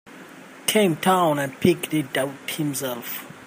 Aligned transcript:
Came 0.65 0.95
down 0.95 1.37
and 1.37 1.59
picked 1.59 1.93
it 1.93 2.17
out 2.17 2.49
himself. 2.49 3.23